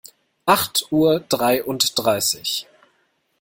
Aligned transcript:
Acht 0.47 0.87
Uhr 0.91 1.19
dreiunddreißig. 1.19 2.65